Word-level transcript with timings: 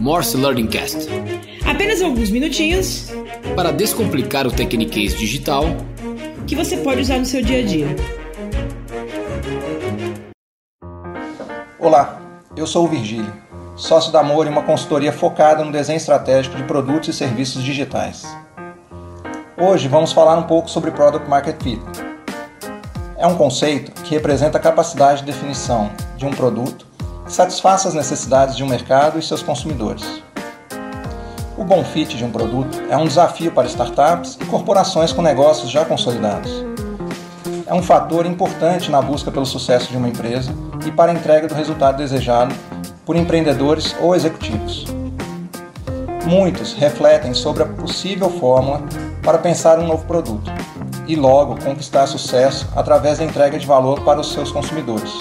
Morse 0.00 0.36
Learning 0.36 0.66
Cast. 0.66 1.08
Apenas 1.64 2.00
alguns 2.00 2.30
minutinhos 2.30 3.08
para 3.54 3.72
descomplicar 3.72 4.46
o 4.46 4.52
Tecniquez 4.52 5.16
digital 5.16 5.64
que 6.46 6.54
você 6.54 6.76
pode 6.76 7.00
usar 7.00 7.18
no 7.18 7.26
seu 7.26 7.42
dia 7.42 7.60
a 7.60 7.62
dia. 7.64 7.96
Olá, 11.78 12.20
eu 12.56 12.66
sou 12.66 12.84
o 12.84 12.88
Virgílio, 12.88 13.32
sócio 13.76 14.12
da 14.12 14.20
Amor 14.20 14.46
e 14.46 14.48
uma 14.48 14.62
consultoria 14.62 15.12
focada 15.12 15.64
no 15.64 15.72
desenho 15.72 15.96
estratégico 15.96 16.56
de 16.56 16.62
produtos 16.62 17.08
e 17.08 17.12
serviços 17.12 17.62
digitais. 17.62 18.24
Hoje 19.58 19.88
vamos 19.88 20.12
falar 20.12 20.36
um 20.38 20.44
pouco 20.44 20.70
sobre 20.70 20.90
Product 20.90 21.28
Market 21.28 21.62
Fit. 21.62 21.82
É 23.18 23.26
um 23.26 23.34
conceito 23.34 23.90
que 24.02 24.14
representa 24.14 24.58
a 24.58 24.60
capacidade 24.60 25.20
de 25.20 25.26
definição 25.26 25.90
de 26.16 26.26
um 26.26 26.30
produto 26.30 26.86
satisfaça 27.26 27.88
as 27.88 27.94
necessidades 27.94 28.56
de 28.56 28.62
um 28.62 28.68
mercado 28.68 29.18
e 29.18 29.22
seus 29.22 29.42
consumidores. 29.42 30.22
O 31.56 31.64
bom 31.64 31.82
fit 31.82 32.16
de 32.16 32.24
um 32.24 32.30
produto 32.30 32.80
é 32.88 32.96
um 32.96 33.06
desafio 33.06 33.50
para 33.50 33.66
startups 33.66 34.38
e 34.40 34.44
corporações 34.44 35.12
com 35.12 35.22
negócios 35.22 35.70
já 35.70 35.84
consolidados. 35.84 36.64
É 37.66 37.74
um 37.74 37.82
fator 37.82 38.26
importante 38.26 38.90
na 38.90 39.02
busca 39.02 39.30
pelo 39.30 39.46
sucesso 39.46 39.90
de 39.90 39.96
uma 39.96 40.08
empresa 40.08 40.52
e 40.86 40.90
para 40.92 41.10
a 41.10 41.14
entrega 41.14 41.48
do 41.48 41.54
resultado 41.54 41.96
desejado 41.96 42.54
por 43.04 43.16
empreendedores 43.16 43.96
ou 44.00 44.14
executivos. 44.14 44.84
Muitos 46.26 46.74
refletem 46.74 47.34
sobre 47.34 47.62
a 47.62 47.66
possível 47.66 48.30
fórmula 48.30 48.82
para 49.22 49.38
pensar 49.38 49.78
um 49.78 49.86
novo 49.86 50.04
produto 50.04 50.50
e 51.08 51.16
logo 51.16 51.58
conquistar 51.64 52.06
sucesso 52.06 52.68
através 52.76 53.18
da 53.18 53.24
entrega 53.24 53.58
de 53.58 53.66
valor 53.66 54.00
para 54.02 54.20
os 54.20 54.32
seus 54.32 54.52
consumidores. 54.52 55.12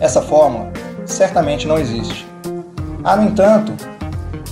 Essa 0.00 0.22
fórmula 0.22 0.70
certamente 1.06 1.66
não 1.66 1.78
existe. 1.78 2.26
Há, 3.02 3.16
no 3.16 3.24
entanto, 3.24 3.72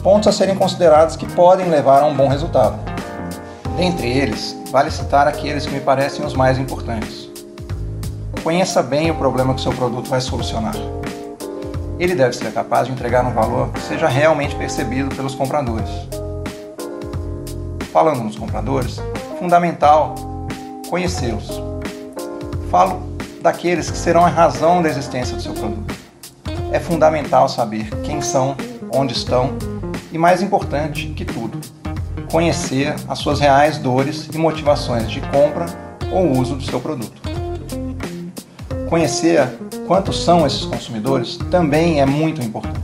pontos 0.02 0.28
a 0.28 0.32
serem 0.32 0.55
considerados 0.55 1.16
que 1.16 1.27
podem 1.32 1.69
levar 1.69 2.02
a 2.02 2.06
um 2.06 2.14
bom 2.14 2.28
resultado. 2.28 2.78
Dentre 3.77 4.08
eles, 4.08 4.56
vale 4.70 4.91
citar 4.91 5.28
aqueles 5.28 5.67
que 5.67 5.72
me 5.72 5.80
parecem 5.80 6.24
os 6.24 6.34
mais 6.34 6.58
importantes. 6.58 7.30
Conheça 8.42 8.83
bem 8.83 9.11
o 9.11 9.14
problema 9.14 9.55
que 9.55 9.61
seu 9.61 9.72
produto 9.72 10.08
vai 10.08 10.20
solucionar. 10.20 10.74
Ele 11.98 12.14
deve 12.14 12.34
ser 12.34 12.52
capaz 12.52 12.86
de 12.86 12.92
entregar 12.92 13.24
um 13.24 13.33
valor 13.33 13.70
que 13.70 13.80
seja 13.80 14.06
realmente 14.06 14.55
percebido 14.55 15.14
pelos 15.14 15.34
compradores 15.34 15.91
falando 17.97 18.22
nos 18.24 18.36
compradores, 18.36 19.00
fundamental 19.39 20.14
conhecê-los. 20.91 21.62
Falo 22.70 23.00
daqueles 23.47 23.89
que 23.89 23.97
serão 23.97 24.27
a 24.27 24.28
razão 24.28 24.83
da 24.83 24.89
existência 24.89 25.36
do 25.36 25.41
seu 25.41 25.55
produto. 25.55 25.94
É 26.72 26.80
fundamental 26.80 27.48
saber 27.48 27.89
quem 28.02 28.20
são, 28.20 28.56
onde 28.92 29.12
estão 29.12 29.56
e, 30.11 30.19
mais 30.19 30.42
importante 30.42 31.06
que 31.11 31.25
tudo, 31.25 31.56
conhecer 32.28 32.97
as 33.08 33.20
suas 33.20 33.39
reais 33.39 33.78
dores 33.78 34.28
e 34.33 34.36
motivações 34.36 35.08
de 35.08 35.20
compra 35.20 35.67
ou 36.11 36.33
uso 36.33 36.56
do 36.56 36.64
seu 36.64 36.80
produto. 36.80 37.22
Conhecer 38.89 39.48
quantos 39.86 40.24
são 40.24 40.44
esses 40.44 40.64
consumidores 40.64 41.36
também 41.48 42.00
é 42.00 42.06
muito 42.06 42.42
importante. 42.42 42.80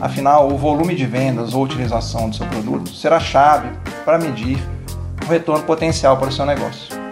Afinal, 0.00 0.48
o 0.48 0.58
volume 0.58 0.96
de 0.96 1.06
vendas 1.06 1.54
ou 1.54 1.62
utilização 1.62 2.28
do 2.28 2.34
seu 2.34 2.46
produto 2.46 2.92
será 2.92 3.20
chave 3.20 3.68
para 4.04 4.18
medir 4.18 4.58
o 5.24 5.30
retorno 5.30 5.62
potencial 5.62 6.16
para 6.16 6.28
o 6.28 6.32
seu 6.32 6.44
negócio. 6.44 7.05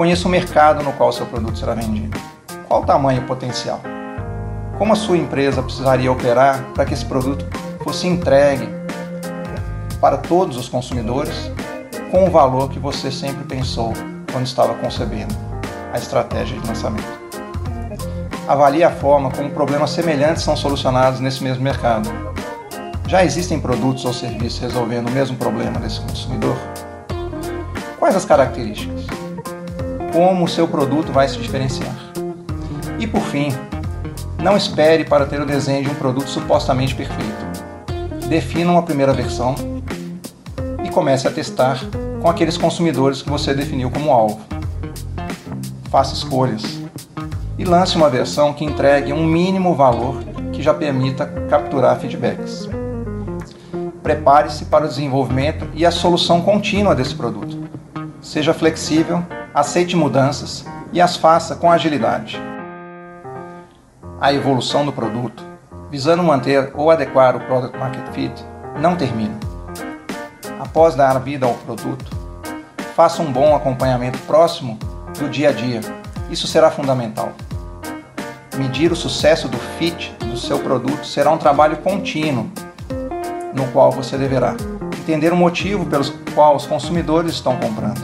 Conheça 0.00 0.26
o 0.26 0.30
mercado 0.30 0.82
no 0.82 0.94
qual 0.94 1.12
seu 1.12 1.26
produto 1.26 1.58
será 1.58 1.74
vendido. 1.74 2.18
Qual 2.66 2.80
o 2.80 2.86
tamanho 2.86 3.20
potencial? 3.26 3.82
Como 4.78 4.94
a 4.94 4.96
sua 4.96 5.18
empresa 5.18 5.62
precisaria 5.62 6.10
operar 6.10 6.64
para 6.74 6.86
que 6.86 6.94
esse 6.94 7.04
produto 7.04 7.44
fosse 7.84 8.06
entregue 8.06 8.66
para 10.00 10.16
todos 10.16 10.56
os 10.56 10.70
consumidores 10.70 11.52
com 12.10 12.26
o 12.26 12.30
valor 12.30 12.70
que 12.70 12.78
você 12.78 13.12
sempre 13.12 13.44
pensou 13.44 13.92
quando 14.32 14.46
estava 14.46 14.72
concebendo 14.72 15.34
a 15.92 15.98
estratégia 15.98 16.58
de 16.58 16.66
lançamento? 16.66 17.20
Avalie 18.48 18.82
a 18.82 18.90
forma 18.90 19.30
como 19.30 19.50
problemas 19.50 19.90
semelhantes 19.90 20.42
são 20.42 20.56
solucionados 20.56 21.20
nesse 21.20 21.44
mesmo 21.44 21.62
mercado 21.62 22.08
já 23.06 23.22
existem 23.22 23.60
produtos 23.60 24.06
ou 24.06 24.14
serviços 24.14 24.60
resolvendo 24.60 25.10
o 25.10 25.12
mesmo 25.12 25.36
problema 25.36 25.78
desse 25.78 26.00
consumidor? 26.00 26.56
Quais 27.98 28.16
as 28.16 28.24
características? 28.24 29.19
Como 30.12 30.44
o 30.44 30.48
seu 30.48 30.66
produto 30.66 31.12
vai 31.12 31.28
se 31.28 31.38
diferenciar? 31.38 31.94
E 32.98 33.06
por 33.06 33.20
fim, 33.22 33.52
não 34.42 34.56
espere 34.56 35.04
para 35.04 35.26
ter 35.26 35.40
o 35.40 35.46
desenho 35.46 35.84
de 35.84 35.90
um 35.90 35.94
produto 35.94 36.28
supostamente 36.28 36.94
perfeito. 36.94 38.26
Defina 38.28 38.70
uma 38.70 38.82
primeira 38.82 39.12
versão 39.12 39.54
e 40.84 40.90
comece 40.90 41.26
a 41.26 41.30
testar 41.30 41.80
com 42.20 42.28
aqueles 42.28 42.56
consumidores 42.56 43.22
que 43.22 43.30
você 43.30 43.54
definiu 43.54 43.90
como 43.90 44.10
alvo. 44.10 44.40
Faça 45.90 46.14
escolhas 46.14 46.80
e 47.58 47.64
lance 47.64 47.96
uma 47.96 48.08
versão 48.08 48.52
que 48.52 48.64
entregue 48.64 49.12
um 49.12 49.24
mínimo 49.24 49.74
valor 49.74 50.22
que 50.52 50.62
já 50.62 50.74
permita 50.74 51.26
capturar 51.48 51.98
feedbacks 51.98 52.68
prepare-se 54.10 54.64
para 54.64 54.86
o 54.86 54.88
desenvolvimento 54.88 55.68
e 55.72 55.86
a 55.86 55.90
solução 55.92 56.40
contínua 56.40 56.96
desse 56.96 57.14
produto. 57.14 57.56
Seja 58.20 58.52
flexível, 58.52 59.24
aceite 59.54 59.96
mudanças 59.96 60.64
e 60.92 61.00
as 61.00 61.16
faça 61.16 61.56
com 61.56 61.70
agilidade. 61.70 62.40
A 64.20 64.32
evolução 64.32 64.84
do 64.84 64.92
produto, 64.92 65.44
visando 65.90 66.22
manter 66.22 66.70
ou 66.74 66.90
adequar 66.90 67.36
o 67.36 67.40
Product 67.40 67.76
Market 67.76 68.06
Fit, 68.12 68.44
não 68.78 68.96
termina. 68.96 69.34
Após 70.60 70.94
dar 70.94 71.18
vida 71.18 71.46
ao 71.46 71.54
produto, 71.54 72.16
faça 72.94 73.22
um 73.22 73.32
bom 73.32 73.56
acompanhamento 73.56 74.18
próximo 74.20 74.78
do 75.18 75.28
dia 75.28 75.48
a 75.48 75.52
dia. 75.52 75.80
Isso 76.30 76.46
será 76.46 76.70
fundamental. 76.70 77.32
Medir 78.56 78.92
o 78.92 78.96
sucesso 78.96 79.48
do 79.48 79.58
fit 79.78 80.14
do 80.26 80.36
seu 80.36 80.58
produto 80.58 81.04
será 81.04 81.30
um 81.30 81.38
trabalho 81.38 81.78
contínuo 81.78 82.50
no 83.54 83.66
qual 83.72 83.90
você 83.90 84.16
deverá 84.16 84.54
entender 85.10 85.32
o 85.32 85.36
motivo 85.36 85.86
pelo 85.86 86.04
qual 86.34 86.54
os 86.54 86.66
consumidores 86.66 87.32
estão 87.32 87.56
comprando, 87.56 88.00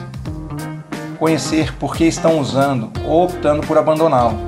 conhecer 1.16 1.74
por 1.76 1.96
que 1.96 2.04
estão 2.04 2.38
usando 2.38 2.90
ou 3.04 3.24
optando 3.24 3.66
por 3.66 3.76
abandoná-lo, 3.76 4.38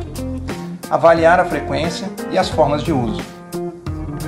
avaliar 0.90 1.40
a 1.40 1.44
frequência 1.44 2.08
e 2.30 2.38
as 2.38 2.48
formas 2.48 2.82
de 2.82 2.92
uso, 2.92 3.20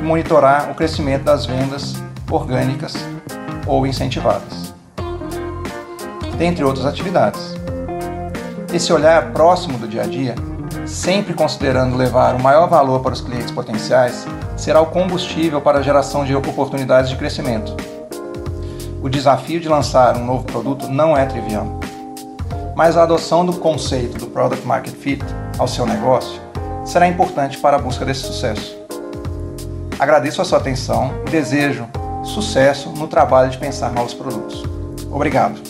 monitorar 0.03 0.71
o 0.71 0.75
crescimento 0.75 1.25
das 1.25 1.47
vendas 1.47 1.95
orgânicas 2.31 2.95
ou 3.67 3.87
incentivadas, 3.87 4.75
dentre 6.37 6.65
outras 6.65 6.87
atividades. 6.87 7.55
Esse 8.73 8.93
olhar 8.93 9.33
próximo 9.33 9.79
do 9.79 9.89
dia 9.89 10.03
a 10.03 10.07
dia, 10.07 10.35
sempre 10.87 11.35
considerando 11.35 11.97
levar 11.97 12.35
o 12.35 12.43
maior 12.43 12.69
valor 12.69 13.01
para 13.01 13.13
os 13.13 13.21
clientes 13.21 13.51
potenciais, 13.51 14.27
será 14.57 14.81
o 14.81 14.87
combustível 14.87 15.61
para 15.61 15.79
a 15.79 15.83
geração 15.83 16.25
de 16.25 16.35
oportunidades 16.35 17.11
de 17.11 17.17
crescimento. 17.17 17.75
O 19.03 19.09
desafio 19.09 19.59
de 19.59 19.69
lançar 19.69 20.17
um 20.17 20.25
novo 20.25 20.45
produto 20.45 20.87
não 20.87 21.17
é 21.17 21.25
trivial, 21.25 21.80
mas 22.75 22.97
a 22.97 23.03
adoção 23.03 23.45
do 23.45 23.55
conceito 23.55 24.19
do 24.19 24.27
Product 24.27 24.67
Market 24.67 24.95
Fit 24.95 25.25
ao 25.59 25.69
seu 25.69 25.87
negócio 25.87 26.41
será 26.85 27.07
importante 27.07 27.59
para 27.59 27.77
a 27.77 27.81
busca 27.81 28.05
desse 28.05 28.23
sucesso. 28.23 28.79
Agradeço 29.99 30.41
a 30.41 30.45
sua 30.45 30.59
atenção 30.59 31.13
e 31.27 31.31
desejo 31.31 31.87
sucesso 32.25 32.91
no 32.91 33.07
trabalho 33.07 33.51
de 33.51 33.59
pensar 33.59 33.93
novos 33.93 34.15
produtos. 34.15 34.65
Obrigado. 35.11 35.70